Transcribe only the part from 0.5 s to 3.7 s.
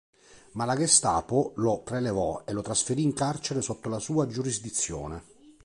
Ma la Gestapo lo prelevò e lo trasferì in carcere